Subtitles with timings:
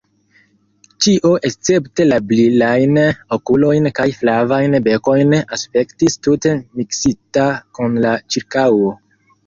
[1.05, 2.97] Ĉio escepte la brilajn
[3.39, 7.49] okulojn kaj flavajn bekojn aspektis tute miksita
[7.81, 8.95] kun la ĉirkaŭo.